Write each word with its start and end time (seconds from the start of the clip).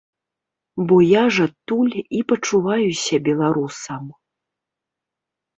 Бо 0.91 0.95
я 1.21 1.25
ж 1.35 1.45
адтуль 1.49 1.93
і 2.19 2.23
пачуваюся 2.31 3.15
беларусам. 3.29 4.03